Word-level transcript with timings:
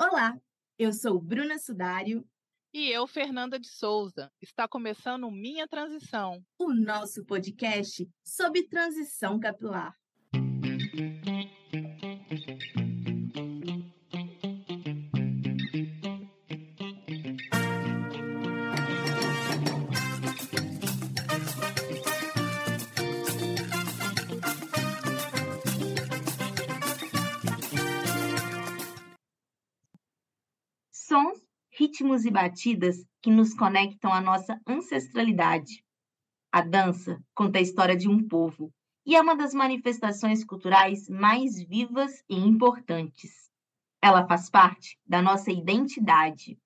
Olá, 0.00 0.40
eu 0.78 0.92
sou 0.92 1.20
Bruna 1.20 1.58
Sudário. 1.58 2.24
E 2.72 2.88
eu, 2.88 3.04
Fernanda 3.04 3.58
de 3.58 3.66
Souza. 3.66 4.30
Está 4.40 4.68
começando 4.68 5.28
Minha 5.28 5.66
Transição, 5.66 6.40
o 6.56 6.72
nosso 6.72 7.24
podcast 7.24 8.08
sobre 8.24 8.68
transição 8.68 9.40
capilar. 9.40 9.92
Sons, 31.08 31.42
ritmos 31.70 32.26
e 32.26 32.30
batidas 32.30 33.02
que 33.22 33.30
nos 33.30 33.54
conectam 33.54 34.12
à 34.12 34.20
nossa 34.20 34.60
ancestralidade. 34.68 35.82
A 36.52 36.60
dança 36.60 37.18
conta 37.34 37.58
a 37.58 37.62
história 37.62 37.96
de 37.96 38.10
um 38.10 38.28
povo 38.28 38.70
e 39.06 39.16
é 39.16 39.20
uma 39.22 39.34
das 39.34 39.54
manifestações 39.54 40.44
culturais 40.44 41.08
mais 41.08 41.58
vivas 41.62 42.22
e 42.28 42.36
importantes. 42.36 43.50
Ela 44.02 44.26
faz 44.28 44.50
parte 44.50 44.98
da 45.06 45.22
nossa 45.22 45.50
identidade. 45.50 46.58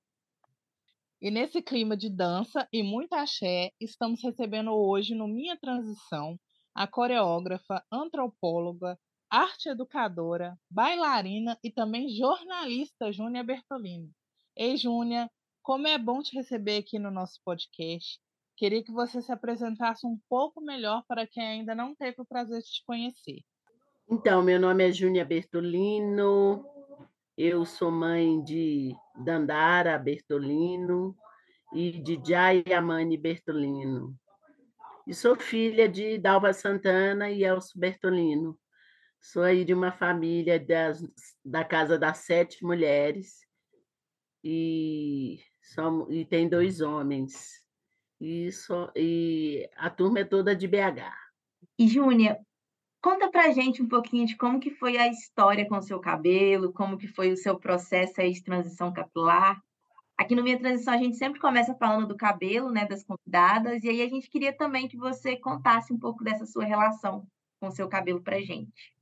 E 1.20 1.30
nesse 1.30 1.62
clima 1.62 1.96
de 1.96 2.10
dança 2.10 2.68
e 2.72 2.82
muita 2.82 3.22
axé, 3.22 3.70
estamos 3.80 4.24
recebendo 4.24 4.72
hoje 4.72 5.14
no 5.14 5.28
Minha 5.28 5.56
Transição 5.56 6.36
a 6.74 6.84
coreógrafa, 6.84 7.80
antropóloga, 7.92 8.98
arte 9.30 9.68
educadora, 9.68 10.58
bailarina 10.68 11.56
e 11.62 11.70
também 11.70 12.08
jornalista 12.08 13.12
Júnia 13.12 13.44
Bertolini. 13.44 14.10
Ei, 14.54 14.76
Júnia, 14.76 15.30
como 15.62 15.86
é 15.86 15.96
bom 15.96 16.22
te 16.22 16.36
receber 16.36 16.78
aqui 16.78 16.98
no 16.98 17.10
nosso 17.10 17.40
podcast. 17.42 18.20
Queria 18.56 18.84
que 18.84 18.92
você 18.92 19.22
se 19.22 19.32
apresentasse 19.32 20.06
um 20.06 20.18
pouco 20.28 20.60
melhor 20.60 21.02
para 21.08 21.26
quem 21.26 21.42
ainda 21.42 21.74
não 21.74 21.94
teve 21.94 22.20
o 22.20 22.26
prazer 22.26 22.60
de 22.60 22.68
te 22.68 22.84
conhecer. 22.84 23.40
Então, 24.10 24.42
meu 24.42 24.60
nome 24.60 24.86
é 24.86 24.92
Júnia 24.92 25.24
Bertolino, 25.24 26.66
eu 27.36 27.64
sou 27.64 27.90
mãe 27.90 28.42
de 28.42 28.94
Dandara 29.24 29.98
Bertolino 29.98 31.16
e 31.72 31.92
de 31.92 32.20
Jayamani 32.22 33.16
Bertolino. 33.16 34.14
E 35.06 35.14
sou 35.14 35.34
filha 35.34 35.88
de 35.88 36.18
Dalva 36.18 36.52
Santana 36.52 37.30
e 37.30 37.42
Elcio 37.42 37.80
Bertolino. 37.80 38.58
Sou 39.18 39.44
aí 39.44 39.64
de 39.64 39.72
uma 39.72 39.92
família 39.92 40.60
das, 40.60 41.02
da 41.42 41.64
Casa 41.64 41.98
das 41.98 42.18
Sete 42.18 42.62
Mulheres, 42.62 43.40
e, 44.42 45.40
somos, 45.60 46.08
e 46.10 46.24
tem 46.24 46.48
dois 46.48 46.80
homens. 46.80 47.62
E, 48.20 48.48
e 48.96 49.68
a 49.76 49.90
turma 49.90 50.20
é 50.20 50.24
toda 50.24 50.54
de 50.54 50.68
BH. 50.68 51.12
E, 51.78 51.88
Júnia, 51.88 52.38
conta 53.00 53.30
pra 53.30 53.50
gente 53.50 53.82
um 53.82 53.88
pouquinho 53.88 54.26
de 54.26 54.36
como 54.36 54.60
que 54.60 54.70
foi 54.70 54.96
a 54.96 55.08
história 55.08 55.66
com 55.68 55.76
o 55.76 55.82
seu 55.82 56.00
cabelo, 56.00 56.72
como 56.72 56.96
que 56.96 57.08
foi 57.08 57.32
o 57.32 57.36
seu 57.36 57.58
processo 57.58 58.20
aí 58.20 58.32
de 58.32 58.42
transição 58.42 58.92
capilar. 58.92 59.60
Aqui 60.16 60.36
no 60.36 60.42
Minha 60.42 60.58
Transição 60.58 60.94
a 60.94 60.98
gente 60.98 61.16
sempre 61.16 61.40
começa 61.40 61.74
falando 61.74 62.06
do 62.06 62.16
cabelo, 62.16 62.70
né, 62.70 62.86
das 62.86 63.02
convidadas, 63.02 63.82
e 63.82 63.88
aí 63.88 64.02
a 64.02 64.08
gente 64.08 64.30
queria 64.30 64.56
também 64.56 64.86
que 64.86 64.96
você 64.96 65.36
contasse 65.36 65.92
um 65.92 65.98
pouco 65.98 66.22
dessa 66.22 66.46
sua 66.46 66.64
relação 66.64 67.26
com 67.58 67.68
o 67.68 67.72
seu 67.72 67.88
cabelo 67.88 68.22
pra 68.22 68.40
gente. 68.40 68.94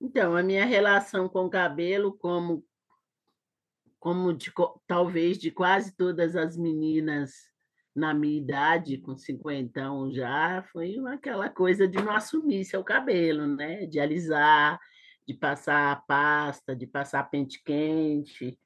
Então, 0.00 0.36
a 0.36 0.42
minha 0.42 0.64
relação 0.64 1.28
com 1.28 1.46
o 1.46 1.50
cabelo, 1.50 2.16
como 2.16 2.64
como 4.04 4.34
de, 4.34 4.52
talvez 4.86 5.38
de 5.38 5.50
quase 5.50 5.96
todas 5.96 6.36
as 6.36 6.58
meninas 6.58 7.32
na 7.96 8.12
minha 8.12 8.36
idade, 8.36 8.98
com 8.98 9.16
cinquentão 9.16 10.12
já, 10.12 10.62
foi 10.70 10.98
aquela 11.06 11.48
coisa 11.48 11.88
de 11.88 11.96
não 11.96 12.12
assumir 12.12 12.66
seu 12.66 12.84
cabelo, 12.84 13.46
né? 13.46 13.86
De 13.86 13.98
alisar, 13.98 14.78
de 15.26 15.32
passar 15.32 16.04
pasta, 16.06 16.76
de 16.76 16.86
passar 16.86 17.30
pente 17.30 17.62
quente, 17.64 18.58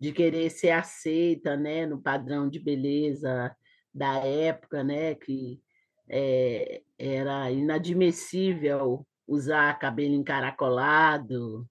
de 0.00 0.10
querer 0.10 0.50
ser 0.50 0.70
aceita, 0.70 1.56
né? 1.56 1.86
No 1.86 2.02
padrão 2.02 2.48
de 2.48 2.58
beleza 2.58 3.54
da 3.94 4.16
época, 4.16 4.82
né? 4.82 5.14
Que 5.14 5.62
é, 6.08 6.82
era 6.98 7.48
inadmissível 7.52 9.06
usar 9.24 9.78
cabelo 9.78 10.14
encaracolado, 10.14 11.64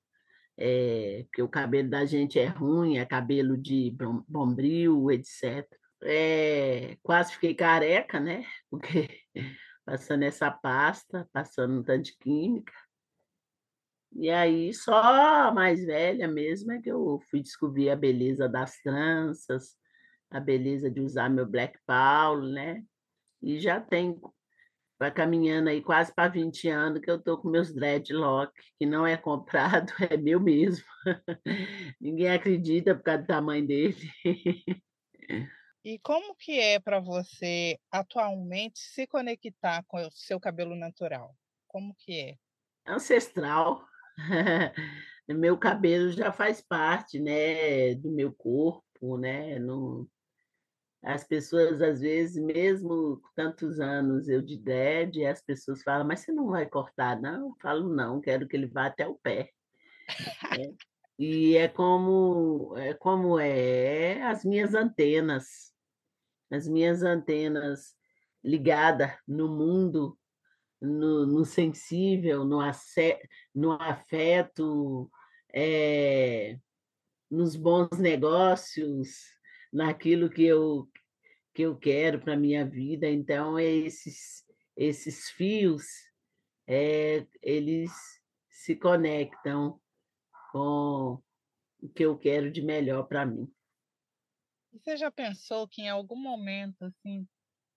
é, 0.61 1.23
porque 1.23 1.41
o 1.41 1.47
cabelo 1.47 1.89
da 1.89 2.05
gente 2.05 2.37
é 2.37 2.45
ruim, 2.47 2.97
é 2.97 3.05
cabelo 3.05 3.57
de 3.57 3.95
bombril, 4.27 5.09
etc. 5.09 5.65
É, 6.03 6.97
quase 7.01 7.33
fiquei 7.33 7.55
careca, 7.55 8.19
né? 8.19 8.45
Porque 8.69 9.07
passando 9.85 10.23
essa 10.23 10.51
pasta, 10.51 11.27
passando 11.31 11.79
um 11.79 11.83
tanto 11.83 12.03
de 12.03 12.17
química. 12.17 12.73
E 14.11 14.29
aí, 14.29 14.73
só 14.73 15.53
mais 15.53 15.85
velha 15.85 16.27
mesmo 16.27 16.73
é 16.73 16.81
que 16.81 16.91
eu 16.91 17.19
fui 17.29 17.41
descobrir 17.41 17.89
a 17.89 17.95
beleza 17.95 18.49
das 18.49 18.77
tranças, 18.81 19.75
a 20.29 20.39
beleza 20.39 20.91
de 20.91 20.99
usar 20.99 21.29
meu 21.29 21.45
Black 21.45 21.79
Paulo, 21.85 22.47
né? 22.49 22.83
E 23.41 23.59
já 23.59 23.79
tem 23.79 24.19
vai 24.99 25.11
caminhando 25.11 25.69
aí 25.69 25.81
quase 25.81 26.13
para 26.13 26.29
20 26.29 26.67
anos 26.67 26.99
que 26.99 27.09
eu 27.09 27.15
estou 27.15 27.37
com 27.37 27.49
meus 27.49 27.73
dreadlock, 27.73 28.51
que 28.77 28.85
não 28.85 29.07
é 29.07 29.15
comprado, 29.15 29.93
é 30.11 30.17
meu 30.17 30.39
mesmo. 30.39 30.85
Ninguém 31.99 32.29
acredita 32.29 32.93
por 32.93 33.03
causa 33.03 33.21
do 33.21 33.27
tamanho 33.27 33.65
dele. 33.65 33.95
E 35.85 35.97
como 35.99 36.35
que 36.35 36.59
é 36.59 36.79
para 36.79 36.99
você 36.99 37.79
atualmente 37.89 38.79
se 38.79 39.07
conectar 39.07 39.83
com 39.87 40.05
o 40.05 40.11
seu 40.11 40.39
cabelo 40.39 40.75
natural? 40.75 41.33
Como 41.67 41.95
que 41.97 42.19
é? 42.19 42.35
Ancestral. 42.85 43.87
meu 45.29 45.57
cabelo 45.57 46.11
já 46.11 46.31
faz 46.31 46.61
parte, 46.61 47.19
né, 47.19 47.95
do 47.95 48.11
meu 48.11 48.33
corpo, 48.33 49.17
né? 49.17 49.57
Não, 49.59 50.05
as 51.01 51.23
pessoas, 51.23 51.81
às 51.81 52.01
vezes, 52.01 52.41
mesmo 52.41 53.17
com 53.21 53.29
tantos 53.35 53.79
anos 53.79 54.27
eu 54.27 54.41
de 54.41 54.57
dread, 54.57 55.25
as 55.25 55.41
pessoas 55.41 55.81
falam, 55.81 56.05
mas 56.05 56.19
você 56.21 56.31
não 56.31 56.47
vai 56.47 56.65
cortar? 56.65 57.19
Não, 57.21 57.49
eu 57.49 57.55
falo, 57.61 57.87
não, 57.87 58.19
quero 58.19 58.47
que 58.47 58.55
ele 58.55 58.67
vá 58.67 58.87
até 58.87 59.07
o 59.07 59.15
pé. 59.15 59.51
É. 60.59 60.89
E 61.19 61.57
é 61.57 61.67
como 61.67 62.75
é 62.77 62.93
como 62.93 63.37
é 63.37 64.23
as 64.23 64.45
minhas 64.45 64.73
antenas, 64.73 65.73
as 66.49 66.65
minhas 66.65 67.03
antenas 67.03 67.93
ligadas 68.41 69.11
no 69.27 69.49
mundo, 69.49 70.17
no, 70.81 71.25
no 71.25 71.43
sensível, 71.43 72.45
no, 72.45 72.59
no 73.53 73.71
afeto, 73.73 75.11
é, 75.53 76.57
nos 77.29 77.55
bons 77.55 77.97
negócios, 77.99 79.09
naquilo 79.71 80.29
que 80.29 80.43
eu, 80.43 80.89
que 81.53 81.63
eu 81.63 81.77
quero 81.77 82.19
para 82.19 82.33
a 82.33 82.37
minha 82.37 82.65
vida. 82.65 83.09
Então, 83.09 83.57
é 83.57 83.65
esses, 83.65 84.43
esses 84.75 85.29
fios, 85.31 85.85
é, 86.67 87.25
eles 87.41 87.91
se 88.49 88.75
conectam 88.75 89.79
com 90.51 91.21
o 91.81 91.89
que 91.89 92.03
eu 92.03 92.17
quero 92.17 92.51
de 92.51 92.61
melhor 92.61 93.03
para 93.07 93.25
mim. 93.25 93.47
Você 94.71 94.97
já 94.97 95.11
pensou 95.11 95.67
que 95.67 95.81
em 95.81 95.89
algum 95.89 96.15
momento, 96.15 96.83
assim, 96.83 97.27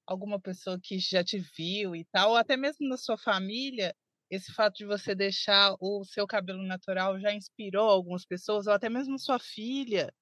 alguma 0.06 0.40
pessoa 0.40 0.78
que 0.82 0.98
já 0.98 1.24
te 1.24 1.38
viu 1.38 1.96
e 1.96 2.04
tal, 2.06 2.30
ou 2.30 2.36
até 2.36 2.56
mesmo 2.56 2.88
na 2.88 2.96
sua 2.96 3.16
família, 3.16 3.94
esse 4.30 4.52
fato 4.52 4.76
de 4.76 4.86
você 4.86 5.14
deixar 5.14 5.76
o 5.80 6.04
seu 6.04 6.26
cabelo 6.26 6.62
natural 6.62 7.18
já 7.20 7.32
inspirou 7.32 7.88
algumas 7.88 8.24
pessoas, 8.24 8.66
ou 8.66 8.72
até 8.72 8.88
mesmo 8.88 9.18
sua 9.18 9.38
filha, 9.38 10.12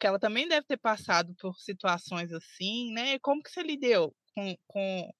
porque 0.00 0.06
ela 0.06 0.18
também 0.18 0.48
deve 0.48 0.66
ter 0.66 0.78
passado 0.78 1.34
por 1.38 1.54
situações 1.58 2.32
assim, 2.32 2.90
né? 2.94 3.18
Como 3.18 3.42
que 3.42 3.50
você 3.50 3.62
lidou 3.62 4.16
com, 4.34 4.56
com 4.66 5.12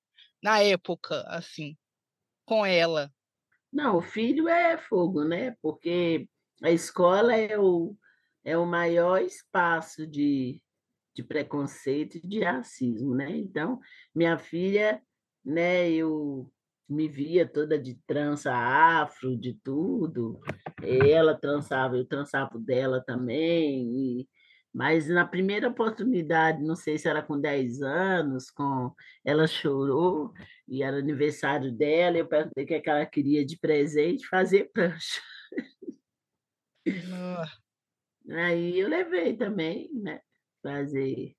na 0.42 0.62
época, 0.62 1.20
assim, 1.28 1.76
com 2.46 2.64
ela? 2.64 3.12
Não, 3.70 3.98
o 3.98 4.00
filho 4.00 4.48
é 4.48 4.78
fogo, 4.78 5.22
né? 5.22 5.54
Porque 5.60 6.26
a 6.62 6.70
escola 6.70 7.36
é 7.36 7.58
o, 7.58 7.94
é 8.42 8.56
o 8.56 8.64
maior 8.64 9.20
espaço 9.20 10.06
de, 10.06 10.62
de 11.14 11.22
preconceito 11.22 12.16
e 12.16 12.26
de 12.26 12.42
racismo, 12.42 13.14
né? 13.14 13.36
Então, 13.36 13.78
minha 14.14 14.38
filha, 14.38 15.02
né, 15.44 15.90
eu 15.90 16.50
me 16.88 17.06
via 17.06 17.46
toda 17.46 17.78
de 17.78 17.96
trança 18.06 18.50
afro, 18.50 19.36
de 19.38 19.52
tudo. 19.62 20.40
Ela 20.82 21.38
trançava, 21.38 21.98
eu 21.98 22.06
trançava 22.06 22.58
dela 22.58 23.04
também. 23.04 24.20
E, 24.22 24.28
mas 24.72 25.08
na 25.08 25.26
primeira 25.26 25.68
oportunidade, 25.68 26.62
não 26.62 26.76
sei 26.76 26.96
se 26.96 27.08
era 27.08 27.22
com 27.22 27.40
10 27.40 27.82
anos, 27.82 28.50
com 28.50 28.94
ela 29.24 29.46
chorou 29.46 30.32
e 30.68 30.82
era 30.82 30.98
aniversário 30.98 31.72
dela, 31.72 32.16
eu 32.16 32.26
perguntei 32.26 32.64
o 32.64 32.66
que, 32.66 32.74
é 32.74 32.80
que 32.80 32.88
ela 32.88 33.04
queria 33.04 33.44
de 33.44 33.58
presente, 33.58 34.26
fazer 34.28 34.70
prancha. 34.72 35.20
Aí 38.30 38.78
eu 38.78 38.88
levei 38.88 39.36
também, 39.36 39.90
né? 39.92 40.20
Fazer. 40.62 41.34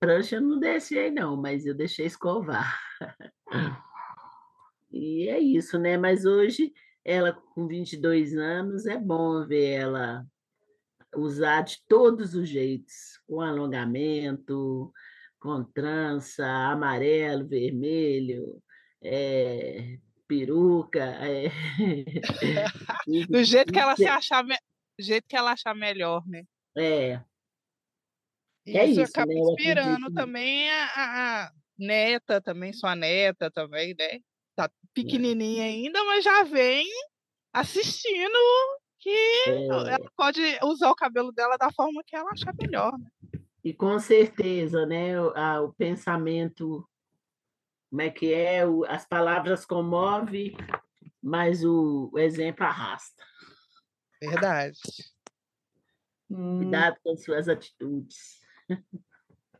Prancha 0.00 0.36
eu 0.36 0.40
não 0.40 0.58
deixei, 0.58 1.10
não, 1.10 1.36
mas 1.36 1.64
eu 1.64 1.74
deixei 1.74 2.06
escovar. 2.06 2.78
E 4.90 5.28
é 5.28 5.38
isso, 5.38 5.78
né? 5.78 5.96
Mas 5.96 6.24
hoje, 6.24 6.72
ela 7.04 7.32
com 7.32 7.66
22 7.66 8.34
anos, 8.34 8.86
é 8.86 8.98
bom 8.98 9.46
ver 9.46 9.70
ela 9.72 10.26
usar 11.16 11.62
de 11.62 11.82
todos 11.88 12.34
os 12.34 12.48
jeitos, 12.48 13.20
com 13.26 13.40
alongamento, 13.40 14.92
com 15.38 15.64
trança, 15.64 16.46
amarelo, 16.46 17.46
vermelho, 17.46 18.62
é, 19.02 19.98
peruca. 20.26 21.04
É... 21.04 21.48
Do 23.28 23.44
jeito 23.44 23.72
que 23.72 23.78
ela 23.78 23.96
se 23.96 24.06
achar, 24.06 24.42
do 24.44 24.54
jeito 24.98 25.26
que 25.28 25.36
ela 25.36 25.52
achar 25.52 25.74
melhor, 25.74 26.26
né? 26.26 26.44
É. 26.76 27.20
E 28.66 28.76
é 28.76 28.86
isso, 28.86 29.00
isso 29.00 29.12
acaba 29.12 29.32
né? 29.32 29.38
inspirando 29.38 30.12
também 30.12 30.68
a, 30.70 31.44
a, 31.44 31.52
neta, 31.78 32.40
também 32.40 32.72
sua 32.72 32.96
neta 32.96 33.50
também, 33.50 33.94
né? 33.96 34.20
Tá 34.56 34.70
pequenininha 34.92 35.64
ainda, 35.64 36.02
mas 36.04 36.24
já 36.24 36.42
vem 36.42 36.86
assistindo 37.52 38.38
que 39.06 39.50
é. 39.50 39.66
ela 39.66 40.10
pode 40.16 40.40
usar 40.64 40.90
o 40.90 40.96
cabelo 40.96 41.30
dela 41.30 41.56
da 41.56 41.70
forma 41.70 42.02
que 42.04 42.16
ela 42.16 42.30
achar 42.32 42.52
melhor. 42.60 42.98
Né? 42.98 43.08
E 43.62 43.72
com 43.72 43.98
certeza, 44.00 44.84
né? 44.84 45.20
O, 45.20 45.30
a, 45.36 45.60
o 45.62 45.72
pensamento, 45.72 46.88
como 47.88 48.02
é 48.02 48.10
que 48.10 48.34
é? 48.34 48.66
O, 48.66 48.84
as 48.84 49.06
palavras 49.06 49.64
comovem, 49.64 50.56
mas 51.22 51.64
o, 51.64 52.10
o 52.12 52.18
exemplo 52.18 52.64
arrasta. 52.64 53.22
Verdade. 54.20 54.80
Cuidado 56.28 56.96
com 57.04 57.16
suas 57.16 57.48
atitudes. 57.48 58.40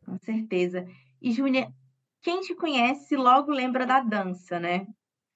Com 0.04 0.18
certeza. 0.18 0.84
E, 1.22 1.30
Júlia, 1.30 1.72
quem 2.20 2.40
te 2.40 2.54
conhece 2.56 3.16
logo 3.16 3.52
lembra 3.52 3.86
da 3.86 4.00
dança, 4.00 4.58
né? 4.58 4.86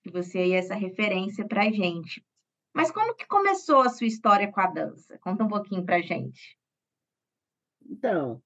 Que 0.02 0.10
você 0.10 0.38
aí 0.38 0.52
é 0.52 0.58
essa 0.58 0.74
referência 0.74 1.46
para 1.46 1.62
a 1.62 1.70
gente. 1.70 2.24
Mas 2.72 2.90
como 2.90 3.14
que 3.14 3.26
começou 3.26 3.80
a 3.80 3.88
sua 3.88 4.06
história 4.06 4.50
com 4.50 4.60
a 4.60 4.66
dança? 4.66 5.18
Conta 5.18 5.44
um 5.44 5.48
pouquinho 5.48 5.84
para 5.84 5.96
a 5.96 6.02
gente. 6.02 6.56
Então, 7.84 8.42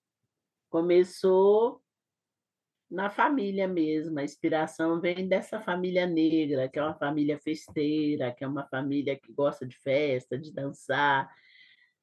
começou 0.71 1.83
na 2.91 3.11
família 3.11 3.67
mesmo. 3.69 4.19
A 4.19 4.25
inspiração 4.25 5.01
vem 5.01 5.29
dessa 5.29 5.61
família 5.61 6.07
negra, 6.07 6.69
que 6.69 6.79
é 6.79 6.83
uma 6.83 6.95
família 6.95 7.39
festeira, 7.39 8.33
que 8.33 8.45
é 8.45 8.49
uma 8.49 8.67
família 8.69 9.19
que 9.19 9.33
gosta 9.33 9.67
de 9.67 9.77
festa, 9.79 10.39
de 10.39 10.53
dançar, 10.53 11.31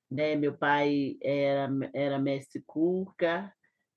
né? 0.10 0.36
Meu 0.36 0.56
pai 0.56 1.18
era, 1.22 1.70
era 1.94 2.20
mestre 2.20 2.62
cuca 2.68 3.52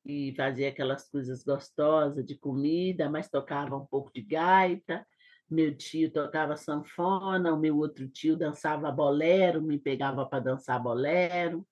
e 0.04 0.34
fazia 0.36 0.68
aquelas 0.68 1.08
coisas 1.08 1.42
gostosas 1.42 2.24
de 2.24 2.36
comida, 2.36 3.10
mas 3.10 3.28
tocava 3.28 3.76
um 3.76 3.86
pouco 3.86 4.12
de 4.12 4.22
gaita. 4.22 5.06
Meu 5.54 5.72
tio 5.76 6.10
tocava 6.10 6.56
sanfona, 6.56 7.54
o 7.54 7.58
meu 7.58 7.78
outro 7.78 8.08
tio 8.08 8.36
dançava 8.36 8.90
bolero, 8.90 9.62
me 9.62 9.78
pegava 9.78 10.26
para 10.26 10.42
dançar 10.42 10.82
bolero. 10.82 11.64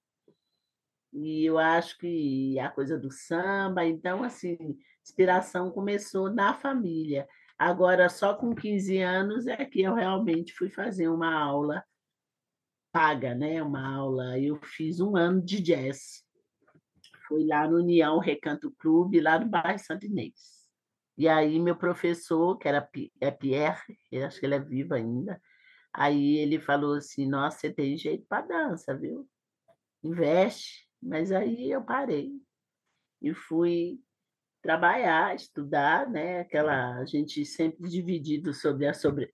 E 1.12 1.44
eu 1.44 1.58
acho 1.58 1.98
que 1.98 2.56
a 2.60 2.70
coisa 2.70 2.96
do 2.96 3.10
samba, 3.10 3.84
então, 3.84 4.22
assim, 4.22 4.78
inspiração 5.02 5.68
começou 5.70 6.30
na 6.32 6.54
família. 6.54 7.28
Agora, 7.58 8.08
só 8.08 8.34
com 8.34 8.54
15 8.54 8.98
anos 8.98 9.46
é 9.48 9.64
que 9.64 9.82
eu 9.82 9.94
realmente 9.94 10.52
fui 10.52 10.70
fazer 10.70 11.08
uma 11.08 11.34
aula 11.34 11.84
paga, 12.92 13.34
né? 13.34 13.60
Uma 13.62 13.96
aula. 13.96 14.38
Eu 14.38 14.56
fiz 14.62 15.00
um 15.00 15.16
ano 15.16 15.42
de 15.42 15.60
jazz. 15.60 16.24
Fui 17.26 17.44
lá 17.44 17.66
no 17.68 17.78
União 17.78 18.18
Recanto 18.18 18.70
Clube, 18.78 19.20
lá 19.20 19.40
no 19.40 19.48
bairro 19.48 19.78
Santo 19.78 20.06
Inês. 20.06 20.61
E 21.22 21.28
aí 21.28 21.56
meu 21.60 21.76
professor, 21.76 22.58
que 22.58 22.66
era 22.66 22.90
é 23.20 23.30
Pierre, 23.30 23.96
eu 24.10 24.26
acho 24.26 24.40
que 24.40 24.44
ele 24.44 24.56
é 24.56 24.58
vivo 24.58 24.92
ainda, 24.92 25.40
aí 25.92 26.38
ele 26.38 26.58
falou 26.58 26.94
assim, 26.94 27.28
nossa, 27.28 27.60
você 27.60 27.72
tem 27.72 27.96
jeito 27.96 28.26
para 28.26 28.44
dança, 28.44 28.92
viu? 28.92 29.24
Investe. 30.02 30.84
Mas 31.00 31.30
aí 31.30 31.70
eu 31.70 31.80
parei 31.80 32.32
e 33.22 33.32
fui 33.32 34.00
trabalhar, 34.60 35.32
estudar, 35.36 36.10
né? 36.10 36.40
Aquela 36.40 36.96
a 36.98 37.04
gente 37.04 37.46
sempre 37.46 37.88
dividido 37.88 38.52
sobre 38.52 38.88
a 38.88 38.92
sobre 38.92 39.32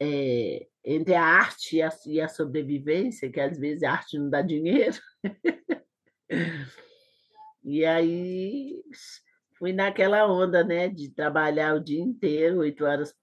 é, 0.00 0.66
entre 0.82 1.14
a 1.14 1.22
arte 1.22 1.76
e 1.76 1.82
a, 1.82 1.90
e 2.06 2.20
a, 2.22 2.28
sobrevivência, 2.28 3.30
que 3.30 3.38
às 3.38 3.58
vezes 3.58 3.82
a 3.82 3.92
arte 3.92 4.18
não 4.18 4.30
dá 4.30 4.40
dinheiro. 4.40 4.96
e 7.62 7.84
aí 7.84 8.82
fui 9.58 9.72
naquela 9.72 10.26
onda, 10.26 10.62
né, 10.62 10.88
de 10.88 11.10
trabalhar 11.10 11.74
o 11.74 11.80
dia 11.80 12.00
inteiro, 12.00 12.58
oito 12.58 12.84
horas 12.84 13.14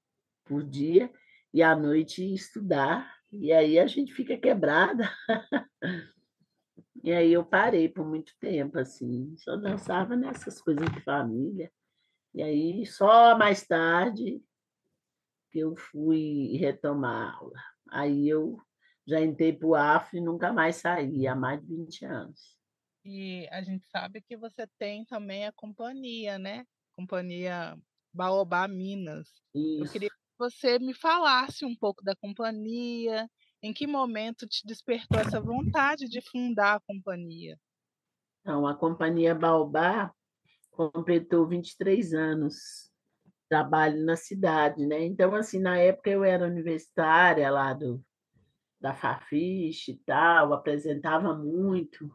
por 0.43 0.63
dia, 0.63 1.11
e 1.53 1.63
à 1.63 1.75
noite 1.75 2.33
estudar. 2.33 3.09
E 3.31 3.51
aí 3.51 3.79
a 3.79 3.87
gente 3.87 4.13
fica 4.13 4.37
quebrada. 4.37 5.09
e 7.03 7.11
aí 7.11 7.31
eu 7.31 7.43
parei 7.45 7.87
por 7.87 8.05
muito 8.05 8.33
tempo, 8.39 8.77
assim, 8.77 9.35
só 9.37 9.55
dançava 9.55 10.15
nessas 10.15 10.61
coisas 10.61 10.85
de 10.91 11.01
família. 11.01 11.71
E 12.33 12.43
aí 12.43 12.85
só 12.85 13.37
mais 13.37 13.65
tarde 13.65 14.41
que 15.51 15.59
eu 15.59 15.75
fui 15.75 16.57
retomar 16.57 17.29
a 17.29 17.37
aula. 17.37 17.59
Aí 17.89 18.27
eu 18.27 18.59
já 19.07 19.21
entrei 19.21 19.53
para 19.53 19.67
o 19.67 19.75
AF 19.75 20.17
e 20.17 20.21
nunca 20.21 20.51
mais 20.51 20.77
saí, 20.77 21.27
há 21.27 21.35
mais 21.35 21.61
de 21.61 21.67
20 21.67 22.05
anos. 22.05 22.54
E 23.05 23.47
a 23.51 23.61
gente 23.61 23.85
sabe 23.87 24.19
que 24.19 24.35
você 24.35 24.67
tem 24.79 25.05
também 25.05 25.45
a 25.45 25.51
companhia, 25.51 26.39
né? 26.39 26.65
Companhia 26.97 27.77
Baobá 28.11 28.67
Minas. 28.67 29.29
Isso. 29.53 29.83
Eu 29.83 29.91
queria 29.91 30.09
que 30.09 30.15
você 30.39 30.79
me 30.79 30.93
falasse 30.93 31.63
um 31.63 31.75
pouco 31.75 32.03
da 32.03 32.15
companhia, 32.15 33.29
em 33.61 33.71
que 33.71 33.85
momento 33.85 34.47
te 34.47 34.65
despertou 34.65 35.19
essa 35.19 35.39
vontade 35.39 36.07
de 36.07 36.19
fundar 36.19 36.75
a 36.75 36.79
companhia? 36.79 37.59
Então, 38.41 38.65
a 38.65 38.75
companhia 38.75 39.35
Baobá 39.35 40.11
completou 40.71 41.47
23 41.47 42.13
anos 42.13 42.91
trabalho 43.47 44.03
na 44.03 44.15
cidade, 44.15 44.85
né? 44.85 45.03
Então, 45.05 45.33
assim, 45.35 45.59
na 45.59 45.77
época 45.77 46.09
eu 46.09 46.23
era 46.23 46.47
universitária 46.47 47.49
lá 47.51 47.73
do, 47.73 48.03
da 48.79 48.95
Fafiche 48.95 49.91
e 49.91 49.97
tal, 49.97 50.53
apresentava 50.53 51.35
muito, 51.35 52.11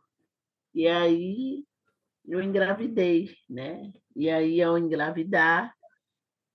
e 0.74 0.86
aí 0.86 1.64
eu 2.26 2.40
engravidei, 2.42 3.34
né? 3.48 3.92
E 4.14 4.28
aí, 4.30 4.62
ao 4.62 4.78
engravidar, 4.78 5.74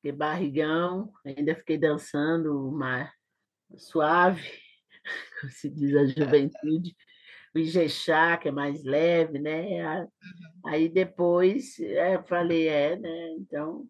que 0.01 0.12
barrigão, 0.12 1.12
ainda 1.25 1.55
fiquei 1.55 1.77
dançando 1.77 2.69
uma 2.69 3.12
suave, 3.75 4.48
como 5.41 5.51
se 5.51 5.69
diz 5.69 5.95
a 5.95 6.05
juventude, 6.05 6.95
o 7.53 7.60
Ijexá, 7.60 8.38
que 8.38 8.50
é 8.50 8.51
mais 8.51 8.84
leve, 8.84 9.39
né? 9.39 10.03
Uhum. 10.03 10.10
Aí 10.65 10.89
depois 10.89 11.79
é, 11.79 12.22
falei, 12.24 12.67
é, 12.67 12.98
né? 12.98 13.31
Então 13.39 13.89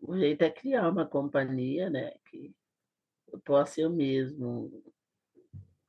o 0.00 0.16
jeito 0.16 0.42
é 0.42 0.50
criar 0.50 0.88
uma 0.88 1.06
companhia, 1.06 1.90
né? 1.90 2.12
Que 2.30 2.54
eu 3.32 3.38
possa 3.40 3.80
eu 3.80 3.90
mesmo 3.90 4.82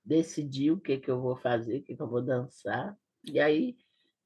decidir 0.10 0.72
o 0.72 0.80
que, 0.80 0.98
que 0.98 1.12
eu 1.12 1.22
vou 1.22 1.38
fazer, 1.38 1.78
o 1.78 1.84
que, 1.84 1.96
que 1.96 2.02
eu 2.02 2.10
vou 2.10 2.20
dançar. 2.20 2.98
E 3.24 3.40
aí 3.40 3.78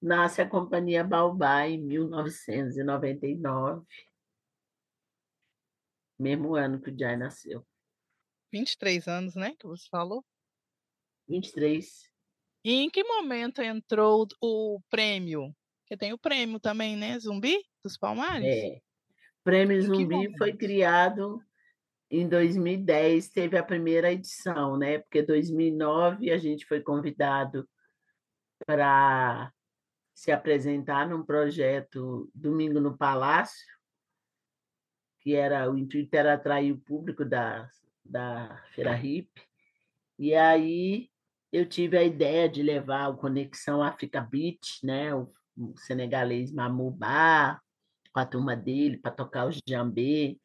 nasce 0.02 0.42
a 0.42 0.50
Companhia 0.50 1.04
Baobá 1.04 1.68
em 1.68 1.78
1999, 1.78 3.86
mesmo 6.18 6.56
ano 6.56 6.80
que 6.80 6.90
o 6.90 6.98
Jai 6.98 7.18
nasceu. 7.18 7.68
23 8.54 9.10
anos, 9.10 9.36
né? 9.36 9.54
Que 9.60 9.68
você 9.68 9.86
falou? 9.90 10.24
23. 11.28 12.10
E 12.64 12.76
em 12.76 12.90
que 12.90 13.04
momento 13.04 13.62
entrou 13.62 14.26
o 14.42 14.80
prêmio? 14.90 15.54
Porque 15.82 15.98
tem 15.98 16.14
o 16.14 16.18
prêmio 16.18 16.62
também, 16.62 16.96
né? 16.96 17.20
Zumbi 17.20 17.62
dos 17.84 17.98
Palmares? 17.98 18.48
É. 18.48 18.80
Prêmio 19.44 19.82
Zumbi 19.82 20.34
foi 20.38 20.56
criado 20.56 21.44
em 22.20 22.30
2010, 22.30 23.30
teve 23.30 23.58
a 23.58 23.64
primeira 23.64 24.12
edição, 24.12 24.78
né? 24.78 25.00
Porque 25.00 25.22
2009 25.22 26.32
a 26.32 26.38
gente 26.38 26.66
foi 26.66 26.80
convidado 26.82 27.68
para 28.66 29.52
se 30.14 30.32
apresentar 30.32 31.08
num 31.10 31.24
projeto 31.24 32.30
Domingo 32.34 32.80
no 32.80 32.96
Palácio, 32.96 33.66
que 35.22 35.34
era 35.34 35.70
o 35.72 35.78
intuito 35.78 36.16
era 36.16 36.34
atrair 36.34 36.72
o 36.72 36.80
público 36.80 37.26
da, 37.26 37.68
da 38.06 38.62
Feira 38.74 38.96
Hip. 38.96 39.32
E 40.20 40.36
aí 40.36 41.10
eu 41.52 41.68
tive 41.68 41.98
a 41.98 42.04
ideia 42.04 42.48
de 42.48 42.62
levar 42.62 43.10
o 43.10 43.18
Conexão 43.18 43.82
Africa 43.82 44.22
Beat, 44.22 44.84
né? 44.84 45.16
o, 45.16 45.34
o 45.58 45.76
senegalês 45.78 46.52
Mamubá, 46.52 47.60
com 48.14 48.20
a 48.20 48.26
turma 48.26 48.56
dele 48.56 48.98
para 48.98 49.12
tocar 49.12 49.48
os 49.48 49.60
jambê. 49.68 50.38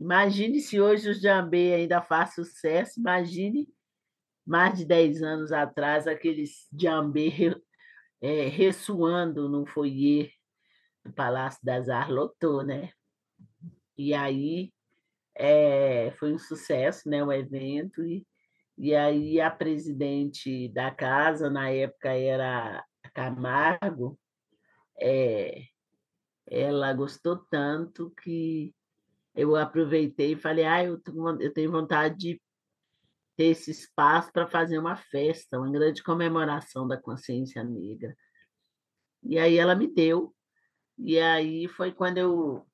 Imagine 0.00 0.60
se 0.60 0.80
hoje 0.80 1.10
o 1.10 1.14
jambê 1.14 1.74
ainda 1.74 2.02
faz 2.02 2.34
sucesso, 2.34 2.98
imagine 2.98 3.68
mais 4.46 4.78
de 4.78 4.84
10 4.84 5.22
anos 5.22 5.52
atrás, 5.52 6.06
aqueles 6.06 6.68
jambê 6.78 7.56
é, 8.20 8.48
ressoando 8.48 9.48
no 9.48 9.64
foyer 9.66 10.30
do 11.04 11.12
Palácio 11.12 11.64
das 11.64 11.88
Artes, 11.88 12.14
lotou, 12.14 12.62
né? 12.62 12.90
E 13.96 14.12
aí 14.12 14.72
é, 15.34 16.10
foi 16.18 16.32
um 16.32 16.38
sucesso 16.38 17.08
né, 17.08 17.22
o 17.24 17.32
evento, 17.32 18.04
e, 18.04 18.26
e 18.76 18.94
aí 18.94 19.40
a 19.40 19.50
presidente 19.50 20.68
da 20.68 20.90
casa, 20.90 21.48
na 21.48 21.70
época 21.70 22.10
era 22.10 22.84
Camargo, 23.14 24.18
é, 25.00 25.62
ela 26.46 26.92
gostou 26.92 27.36
tanto 27.50 28.10
que 28.22 28.74
eu 29.34 29.56
aproveitei 29.56 30.32
e 30.32 30.36
falei, 30.36 30.64
ah, 30.64 30.84
eu, 30.84 31.00
eu 31.40 31.52
tenho 31.52 31.70
vontade 31.70 32.16
de 32.16 32.42
ter 33.36 33.46
esse 33.46 33.70
espaço 33.70 34.32
para 34.32 34.46
fazer 34.46 34.78
uma 34.78 34.96
festa, 34.96 35.58
uma 35.58 35.70
grande 35.70 36.02
comemoração 36.02 36.86
da 36.86 36.96
consciência 36.96 37.64
negra. 37.64 38.16
E 39.22 39.38
aí 39.38 39.58
ela 39.58 39.74
me 39.74 39.92
deu. 39.92 40.34
E 40.96 41.18
aí 41.18 41.66
foi 41.66 41.90
quando 41.92 42.18
eu 42.18 42.66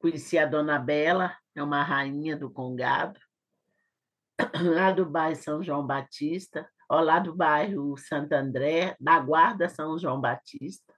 conheci 0.00 0.36
a 0.36 0.46
Dona 0.46 0.78
Bela, 0.78 1.36
é 1.54 1.62
uma 1.62 1.82
rainha 1.82 2.36
do 2.36 2.50
Congado, 2.50 3.20
lá 4.74 4.90
do 4.90 5.06
bairro 5.06 5.36
São 5.36 5.62
João 5.62 5.86
Batista, 5.86 6.68
ó, 6.88 7.00
lá 7.00 7.20
do 7.20 7.34
bairro 7.34 7.96
Santo 7.96 8.32
André, 8.32 8.96
da 8.98 9.20
Guarda 9.20 9.68
São 9.68 9.96
João 9.98 10.20
Batista. 10.20 10.92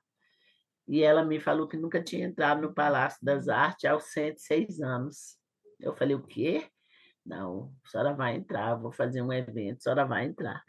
E 0.89 1.03
ela 1.03 1.25
me 1.25 1.41
falou 1.41 1.69
que 1.69 1.77
nunca 1.77 2.03
tinha 2.03 2.27
entrado 2.27 2.63
no 2.63 2.75
Palácio 2.75 3.25
das 3.25 3.49
Artes 3.49 3.85
aos 3.85 4.05
106 4.05 4.81
anos. 4.81 5.39
Eu 5.81 5.95
falei, 5.95 6.15
o 6.15 6.23
quê? 6.23 6.69
Não, 7.25 7.73
a 7.85 7.89
senhora 7.89 8.15
vai 8.15 8.37
entrar, 8.37 8.75
vou 8.75 8.93
fazer 8.93 9.23
um 9.23 9.33
evento, 9.33 9.79
a 9.79 9.81
senhora 9.81 10.05
vai 10.05 10.25
entrar. 10.25 10.63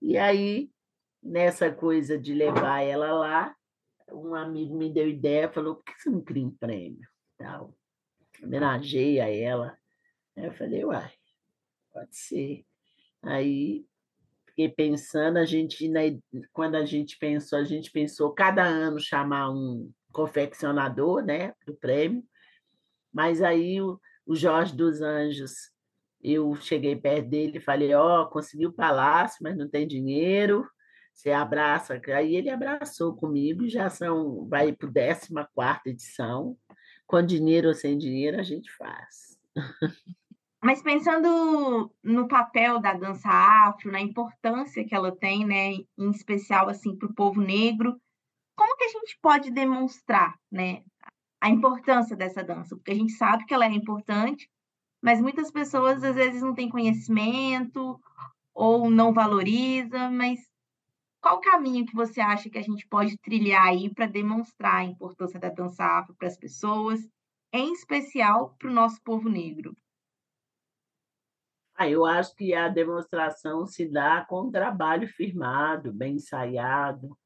E 0.00 0.16
aí, 0.16 0.70
nessa 1.22 1.70
coisa 1.70 2.18
de 2.18 2.32
levar 2.32 2.80
ela 2.80 3.12
lá, 3.12 3.54
um 4.10 4.34
amigo 4.34 4.76
me 4.76 4.90
deu 4.90 5.08
ideia, 5.08 5.52
falou, 5.52 5.76
por 5.76 5.84
que 5.84 6.00
você 6.00 6.08
não 6.08 6.22
cria 6.22 6.46
um 6.46 6.50
prêmio? 6.50 7.06
Tal. 7.36 7.74
Homenageia 8.42 9.28
ela. 9.30 9.76
Aí 10.36 10.46
eu 10.46 10.52
falei, 10.54 10.84
uai, 10.84 11.12
pode 11.92 12.16
ser. 12.16 12.64
Aí 13.22 13.84
fiquei 14.58 14.68
pensando, 14.68 15.36
a 15.36 15.44
gente, 15.44 15.88
né, 15.88 16.18
quando 16.52 16.74
a 16.74 16.84
gente 16.84 17.16
pensou, 17.16 17.60
a 17.60 17.64
gente 17.64 17.92
pensou 17.92 18.32
cada 18.32 18.64
ano 18.64 18.98
chamar 18.98 19.50
um 19.50 19.88
confeccionador 20.12 21.24
né, 21.24 21.54
do 21.64 21.74
prêmio, 21.74 22.24
mas 23.12 23.40
aí 23.40 23.80
o, 23.80 24.00
o 24.26 24.34
Jorge 24.34 24.74
dos 24.74 25.00
Anjos 25.00 25.52
eu 26.20 26.56
cheguei 26.56 26.96
perto 26.96 27.28
dele 27.28 27.58
e 27.58 27.60
falei: 27.60 27.94
Ó, 27.94 28.22
oh, 28.22 28.26
consegui 28.26 28.66
o 28.66 28.72
palácio, 28.72 29.38
mas 29.40 29.56
não 29.56 29.68
tem 29.68 29.86
dinheiro. 29.86 30.68
Você 31.14 31.30
abraça. 31.30 32.00
Aí 32.08 32.34
ele 32.34 32.50
abraçou 32.50 33.14
comigo 33.14 33.68
já 33.68 33.88
são, 33.88 34.48
vai 34.48 34.72
para 34.72 34.88
a 34.88 35.44
14 35.54 35.80
edição. 35.86 36.56
Com 37.06 37.22
dinheiro 37.22 37.68
ou 37.68 37.74
sem 37.74 37.96
dinheiro, 37.96 38.38
a 38.38 38.42
gente 38.42 38.70
faz. 38.72 39.38
Mas 40.62 40.82
pensando 40.82 41.92
no 42.02 42.26
papel 42.26 42.80
da 42.80 42.92
dança 42.92 43.28
afro, 43.28 43.92
na 43.92 44.00
importância 44.00 44.84
que 44.84 44.94
ela 44.94 45.14
tem, 45.14 45.46
né, 45.46 45.74
em 45.96 46.10
especial 46.10 46.68
assim 46.68 46.96
para 46.96 47.08
o 47.08 47.14
povo 47.14 47.40
negro, 47.40 47.96
como 48.56 48.76
que 48.76 48.84
a 48.84 48.88
gente 48.88 49.18
pode 49.22 49.52
demonstrar, 49.52 50.34
né, 50.50 50.82
a 51.40 51.48
importância 51.48 52.16
dessa 52.16 52.42
dança? 52.42 52.74
Porque 52.76 52.90
a 52.90 52.94
gente 52.94 53.12
sabe 53.12 53.44
que 53.46 53.54
ela 53.54 53.66
é 53.66 53.70
importante, 53.70 54.50
mas 55.00 55.20
muitas 55.20 55.50
pessoas 55.52 56.02
às 56.02 56.16
vezes 56.16 56.42
não 56.42 56.54
têm 56.54 56.68
conhecimento 56.68 58.00
ou 58.52 58.90
não 58.90 59.12
valoriza, 59.12 60.10
mas 60.10 60.40
qual 61.20 61.36
o 61.36 61.40
caminho 61.40 61.86
que 61.86 61.94
você 61.94 62.20
acha 62.20 62.50
que 62.50 62.58
a 62.58 62.62
gente 62.62 62.86
pode 62.88 63.16
trilhar 63.18 63.64
aí 63.64 63.92
para 63.94 64.06
demonstrar 64.06 64.76
a 64.76 64.84
importância 64.84 65.38
da 65.38 65.50
dança 65.50 65.84
afro 65.84 66.16
para 66.16 66.26
as 66.26 66.36
pessoas, 66.36 67.00
em 67.52 67.72
especial 67.72 68.56
para 68.58 68.68
o 68.68 68.74
nosso 68.74 69.00
povo 69.02 69.28
negro? 69.28 69.72
Ah, 71.80 71.88
eu 71.88 72.04
acho 72.04 72.34
que 72.34 72.52
a 72.54 72.68
demonstração 72.68 73.64
se 73.64 73.88
dá 73.88 74.24
com 74.28 74.50
trabalho 74.50 75.06
firmado, 75.06 75.92
bem 75.92 76.16
ensaiado, 76.16 77.16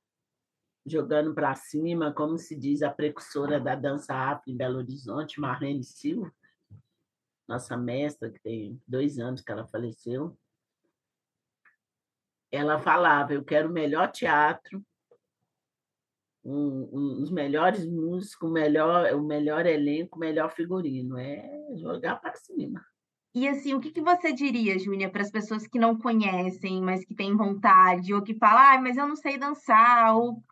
jogando 0.85 1.35
para 1.35 1.55
cima, 1.55 2.13
como 2.13 2.37
se 2.37 2.55
diz 2.55 2.83
a 2.83 2.91
precursora 2.91 3.59
da 3.59 3.75
dança 3.75 4.15
afro 4.15 4.51
em 4.51 4.57
Belo 4.57 4.77
Horizonte, 4.77 5.41
Marlene 5.41 5.83
Silva, 5.83 6.31
nossa 7.49 7.79
mestra, 7.79 8.31
que 8.31 8.39
tem 8.41 8.79
dois 8.87 9.19
anos 9.19 9.41
que 9.41 9.51
ela 9.51 9.67
faleceu, 9.67 10.37
ela 12.51 12.79
falava: 12.79 13.33
Eu 13.33 13.43
quero 13.43 13.71
o 13.71 13.73
melhor 13.73 14.13
teatro, 14.13 14.85
um, 16.45 16.91
um, 16.93 17.23
os 17.23 17.31
melhores 17.31 17.87
músicos, 17.87 18.51
o 18.51 18.53
melhor, 18.53 19.15
o 19.15 19.23
melhor 19.23 19.65
elenco, 19.65 20.19
o 20.19 20.21
melhor 20.21 20.53
figurino. 20.53 21.17
É 21.17 21.75
jogar 21.75 22.17
para 22.17 22.35
cima. 22.35 22.85
E 23.35 23.49
assim, 23.49 23.73
o 23.75 23.81
que, 23.81 23.91
que 23.91 24.01
você 24.03 24.33
diria, 24.33 24.79
Júnia, 24.79 25.11
para 25.11 25.23
as 25.23 25.31
pessoas 25.31 25.67
que 25.67 25.79
não 25.79 25.99
conhecem, 25.99 26.83
mas 26.83 27.05
que 27.05 27.15
têm 27.15 27.35
vontade, 27.35 28.13
ou 28.13 28.23
que 28.23 28.35
falam, 28.35 28.79
ah, 28.79 28.81
mas 28.81 28.97
eu 28.97 29.07
não 29.07 29.17
sei 29.17 29.39
dançar, 29.39 30.15
ou 30.15 30.43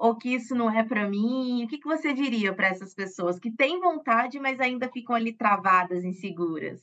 ou 0.00 0.16
que 0.16 0.30
isso 0.30 0.54
não 0.54 0.70
é 0.70 0.82
para 0.82 1.06
mim? 1.06 1.62
O 1.62 1.68
que, 1.68 1.76
que 1.76 1.86
você 1.86 2.14
diria 2.14 2.54
para 2.54 2.68
essas 2.68 2.94
pessoas 2.94 3.38
que 3.38 3.50
têm 3.50 3.78
vontade, 3.78 4.40
mas 4.40 4.58
ainda 4.58 4.88
ficam 4.88 5.14
ali 5.14 5.30
travadas, 5.30 6.04
inseguras? 6.04 6.82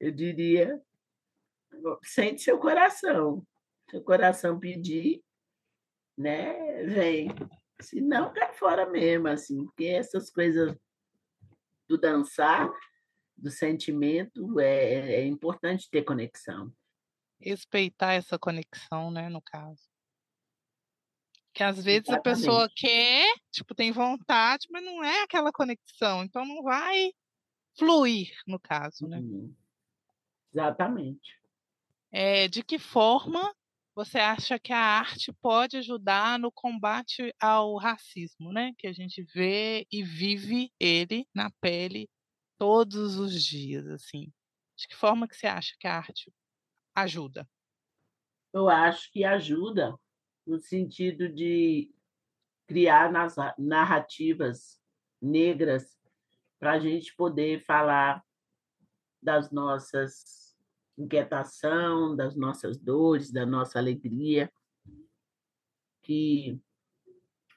Eu 0.00 0.10
diria, 0.10 0.80
sente 2.02 2.40
seu 2.40 2.58
coração. 2.58 3.46
Seu 3.90 4.02
coração 4.02 4.58
pedir, 4.58 5.22
né? 6.16 6.84
Vem. 6.84 7.28
Se 7.82 8.00
não, 8.00 8.32
cai 8.32 8.54
fora 8.54 8.88
mesmo, 8.88 9.28
assim, 9.28 9.66
porque 9.66 9.84
essas 9.84 10.30
coisas 10.30 10.74
do 11.86 11.98
dançar, 11.98 12.70
do 13.38 13.50
sentimento, 13.50 14.58
é, 14.58 15.14
é 15.14 15.26
importante 15.26 15.88
ter 15.90 16.02
conexão. 16.02 16.72
Respeitar 17.40 18.14
essa 18.14 18.38
conexão, 18.38 19.10
né, 19.10 19.28
no 19.28 19.40
caso. 19.40 19.82
Que 21.54 21.62
às 21.62 21.82
vezes 21.82 22.08
Exatamente. 22.08 22.18
a 22.18 22.22
pessoa 22.22 22.68
quer, 22.76 23.32
tipo, 23.50 23.74
tem 23.74 23.92
vontade, 23.92 24.66
mas 24.70 24.84
não 24.84 25.02
é 25.02 25.22
aquela 25.22 25.52
conexão. 25.52 26.24
Então 26.24 26.44
não 26.44 26.62
vai 26.62 27.12
fluir, 27.78 28.30
no 28.46 28.58
caso, 28.58 29.06
né? 29.06 29.18
Uhum. 29.18 29.54
Exatamente. 30.52 31.38
É, 32.10 32.48
de 32.48 32.62
que 32.62 32.78
forma 32.78 33.54
você 33.94 34.18
acha 34.18 34.60
que 34.60 34.72
a 34.72 34.78
arte 34.78 35.32
pode 35.42 35.76
ajudar 35.76 36.38
no 36.38 36.52
combate 36.52 37.34
ao 37.40 37.76
racismo, 37.76 38.52
né? 38.52 38.72
Que 38.78 38.86
a 38.86 38.92
gente 38.92 39.24
vê 39.34 39.86
e 39.90 40.04
vive 40.04 40.72
ele 40.78 41.26
na 41.34 41.50
pele 41.60 42.08
todos 42.58 43.18
os 43.18 43.42
dias, 43.42 43.86
assim. 43.86 44.32
De 44.76 44.86
que 44.88 44.94
forma 44.94 45.26
que 45.26 45.36
você 45.36 45.46
acha 45.46 45.76
que 45.78 45.86
a 45.86 45.96
arte 45.96 46.32
ajuda? 46.94 47.48
Eu 48.52 48.68
acho 48.68 49.10
que 49.12 49.24
ajuda 49.24 49.96
no 50.46 50.58
sentido 50.58 51.28
de 51.28 51.94
criar 52.66 53.10
nas 53.10 53.36
narrativas 53.58 54.80
negras 55.20 55.98
para 56.58 56.72
a 56.72 56.78
gente 56.78 57.14
poder 57.14 57.64
falar 57.64 58.22
das 59.22 59.50
nossas 59.50 60.48
inquietação, 60.98 62.16
das 62.16 62.34
nossas 62.34 62.76
dores, 62.76 63.30
da 63.30 63.46
nossa 63.46 63.78
alegria, 63.78 64.52
que 66.02 66.60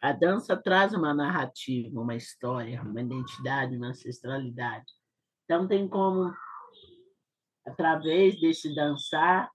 a 0.02 0.12
dança 0.12 0.58
traz 0.58 0.94
uma 0.94 1.14
narrativa, 1.14 2.02
uma 2.02 2.16
história, 2.16 2.82
uma 2.82 3.02
identidade, 3.02 3.78
uma 3.78 3.90
ancestralidade. 3.90 4.92
Então 5.46 5.68
tem 5.68 5.88
como 5.88 6.34
através 7.64 8.40
desse 8.42 8.74
dançar 8.74 9.52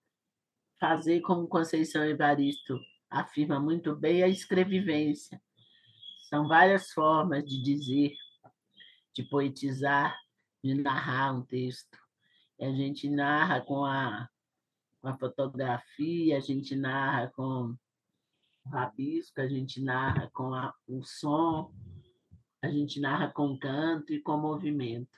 fazer 0.79 1.21
como 1.23 1.49
Conceição 1.49 2.05
Evaristo 2.05 2.79
afirma 3.11 3.59
muito 3.59 3.97
bem 3.97 4.23
a 4.23 4.29
escrevivência. 4.29 5.43
São 6.29 6.47
várias 6.47 6.93
formas 6.93 7.45
de 7.45 7.61
dizer, 7.63 8.15
de 9.15 9.25
poetizar, 9.25 10.17
de 10.63 10.75
narrar 10.75 11.35
um 11.35 11.43
texto. 11.43 11.99
E 12.59 12.65
a 12.65 12.73
gente 12.73 13.09
narra 13.09 13.61
com 13.63 13.85
a, 13.85 14.29
com 15.01 15.09
a 15.09 15.19
fotografia, 15.19 16.37
a 16.37 16.41
gente 16.41 16.77
narra 16.77 17.33
com 17.35 17.77
rabisco, 18.71 19.41
a 19.41 19.49
gente 19.49 19.81
narra 19.83 20.31
com 20.33 20.55
a, 20.55 20.75
o 20.89 21.03
som, 21.03 21.73
a 22.63 22.69
gente 22.69 23.01
narra 23.01 23.31
com 23.31 23.59
canto 23.59 24.13
e 24.13 24.21
com 24.21 24.37
movimento. 24.37 25.09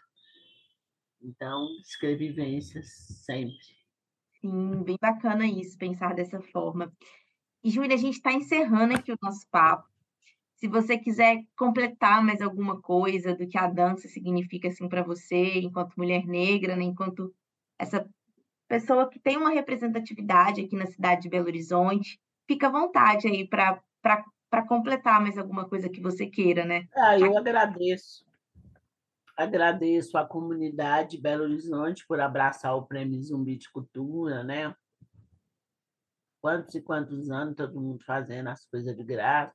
Então, 1.23 1.69
escrevivências 1.81 2.87
sempre. 3.25 3.79
Sim, 4.41 4.83
bem 4.85 4.97
bacana 5.01 5.47
isso, 5.47 5.77
pensar 5.77 6.15
dessa 6.15 6.41
forma. 6.41 6.93
E, 7.63 7.71
Júlia, 7.71 7.95
a 7.95 7.99
gente 7.99 8.15
está 8.15 8.33
encerrando 8.33 8.95
aqui 8.95 9.13
o 9.13 9.19
nosso 9.21 9.47
papo. 9.51 9.89
Se 10.55 10.69
você 10.69 10.99
quiser 10.99 11.45
completar 11.57 12.25
mais 12.25 12.41
alguma 12.41 12.81
coisa 12.81 13.35
do 13.35 13.47
que 13.47 13.59
a 13.59 13.69
dança 13.69 14.09
significa 14.09 14.69
assim 14.69 14.89
para 14.89 15.03
você, 15.03 15.61
enquanto 15.61 15.97
mulher 15.97 16.27
negra, 16.27 16.77
né? 16.77 16.85
enquanto 16.85 17.33
essa 17.79 18.09
pessoa 18.69 19.09
que 19.09 19.19
tem 19.19 19.37
uma 19.37 19.51
representatividade 19.51 20.61
aqui 20.61 20.77
na 20.77 20.87
cidade 20.87 21.23
de 21.23 21.29
Belo 21.29 21.47
Horizonte. 21.47 22.21
Fica 22.49 22.69
à 22.69 22.71
vontade 22.71 23.29
aí 23.29 23.47
para 23.47 24.67
completar 24.67 25.21
mais 25.21 25.37
alguma 25.37 25.69
coisa 25.69 25.89
que 25.89 26.01
você 26.01 26.27
queira, 26.27 26.65
né? 26.65 26.89
Ah, 26.97 27.19
eu 27.19 27.37
agradeço. 27.37 28.27
Agradeço 29.37 30.17
à 30.17 30.27
comunidade 30.27 31.11
de 31.11 31.23
Belo 31.23 31.45
Horizonte 31.45 32.07
por 32.09 32.19
abraçar 32.21 32.75
o 32.75 32.87
Prêmio 32.87 33.23
Zumbi 33.23 33.59
de 33.59 33.71
Cultura, 33.71 34.43
né? 34.43 34.75
Quantos 36.41 36.75
e 36.75 36.81
quantos 36.81 37.31
anos 37.31 37.55
todo 37.55 37.81
mundo 37.81 38.03
fazendo 38.03 38.49
as 38.49 38.65
coisas 38.65 38.97
de 38.97 39.05
graça. 39.05 39.55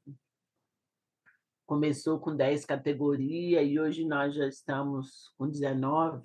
Começou 1.66 2.20
com 2.20 2.36
10 2.36 2.64
categorias 2.64 3.68
e 3.68 3.80
hoje 3.80 4.06
nós 4.06 4.36
já 4.36 4.48
estamos 4.48 5.34
com 5.38 5.50
19. 5.50 6.22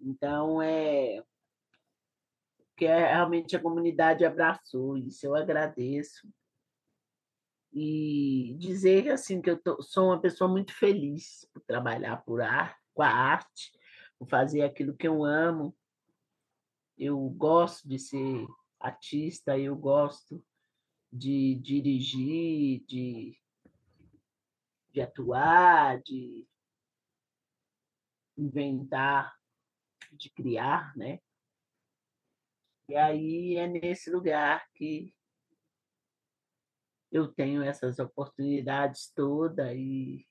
Então, 0.00 0.62
é 0.62 1.22
que 2.82 2.86
realmente 2.88 3.54
a 3.54 3.62
comunidade 3.62 4.24
abraçou, 4.24 4.96
isso 4.96 5.24
eu 5.24 5.36
agradeço 5.36 6.28
e 7.72 8.56
dizer 8.58 9.08
assim 9.12 9.40
que 9.40 9.48
eu 9.48 9.56
tô, 9.56 9.80
sou 9.80 10.06
uma 10.06 10.20
pessoa 10.20 10.50
muito 10.50 10.74
feliz 10.74 11.48
por 11.54 11.62
trabalhar 11.62 12.24
por 12.24 12.42
arte, 12.42 12.76
com 12.92 13.02
a 13.02 13.08
arte, 13.08 13.72
por 14.18 14.28
fazer 14.28 14.62
aquilo 14.62 14.96
que 14.96 15.06
eu 15.06 15.24
amo. 15.24 15.72
Eu 16.98 17.16
gosto 17.30 17.88
de 17.88 18.00
ser 18.00 18.48
artista, 18.80 19.56
eu 19.56 19.76
gosto 19.76 20.44
de 21.12 21.54
dirigir, 21.54 22.84
de, 22.84 23.38
de 24.90 25.00
atuar, 25.00 26.02
de 26.02 26.48
inventar, 28.36 29.32
de 30.10 30.28
criar, 30.30 30.96
né? 30.96 31.20
E 32.88 32.96
aí 32.96 33.56
é 33.56 33.66
nesse 33.66 34.10
lugar 34.10 34.66
que 34.74 35.14
eu 37.10 37.28
tenho 37.28 37.62
essas 37.62 37.98
oportunidades 37.98 39.12
todas 39.14 39.72
e, 39.76 40.26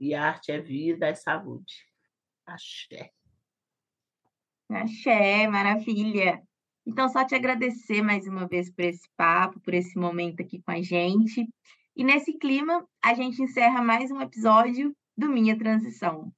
e 0.00 0.14
arte 0.14 0.50
é 0.50 0.60
vida, 0.60 1.06
é 1.06 1.14
saúde. 1.14 1.74
Axé. 2.46 3.10
Axé, 4.70 5.46
maravilha. 5.46 6.42
Então, 6.86 7.08
só 7.08 7.24
te 7.24 7.34
agradecer 7.34 8.02
mais 8.02 8.26
uma 8.26 8.46
vez 8.46 8.70
por 8.70 8.84
esse 8.84 9.08
papo, 9.16 9.60
por 9.60 9.72
esse 9.72 9.98
momento 9.98 10.40
aqui 10.42 10.60
com 10.62 10.70
a 10.70 10.82
gente. 10.82 11.48
E 11.96 12.02
nesse 12.02 12.36
clima, 12.38 12.86
a 13.02 13.14
gente 13.14 13.42
encerra 13.42 13.82
mais 13.82 14.10
um 14.10 14.20
episódio 14.20 14.94
do 15.16 15.28
Minha 15.28 15.56
Transição. 15.56 16.32